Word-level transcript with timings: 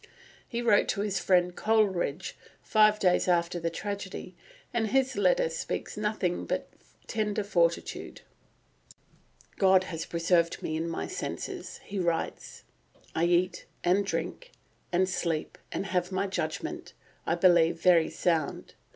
He 0.47 0.63
wrote 0.63 0.87
to 0.87 1.01
his 1.01 1.19
friend 1.19 1.55
Coleridge 1.55 2.35
five 2.63 2.97
days 2.97 3.27
after 3.27 3.59
the 3.59 3.69
tragedy, 3.69 4.33
and 4.73 4.87
his 4.87 5.15
letter 5.15 5.47
speaks 5.47 5.95
nothing 5.95 6.47
but 6.47 6.67
tender 7.05 7.43
fortitude. 7.43 8.21
"God 9.59 9.83
has 9.83 10.07
preserved 10.07 10.53
to 10.53 10.63
me 10.63 10.79
my 10.79 11.05
senses," 11.05 11.81
he 11.83 11.99
writes. 11.99 12.63
"I 13.13 13.25
eat, 13.25 13.65
and 13.83 14.03
drink, 14.03 14.49
and 14.91 15.07
sleep, 15.07 15.59
and 15.71 15.85
have 15.85 16.11
my 16.11 16.25
judgment, 16.25 16.93
I 17.27 17.35
believe, 17.35 17.79
very 17.79 18.09
sound. 18.09 18.73